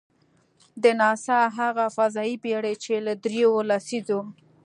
د 0.83 0.85
ناسا 1.01 1.39
هغه 1.59 1.85
فضايي 1.97 2.35
بېړۍ، 2.43 2.75
چې 2.83 2.93
له 3.05 3.13
درېیو 3.23 3.51
لسیزو. 3.69 4.19